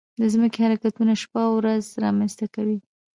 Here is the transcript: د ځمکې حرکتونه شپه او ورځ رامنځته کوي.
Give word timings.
د 0.19 0.23
ځمکې 0.33 0.59
حرکتونه 0.65 1.13
شپه 1.21 1.41
او 1.47 1.53
ورځ 1.59 1.83
رامنځته 2.03 2.45
کوي. 2.55 2.77